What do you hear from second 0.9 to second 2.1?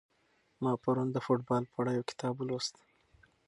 د فوټبال په اړه یو